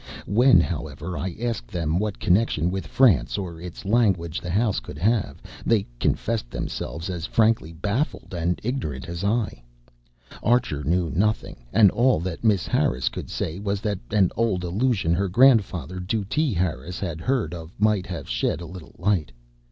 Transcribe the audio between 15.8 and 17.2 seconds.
Dutee Harris,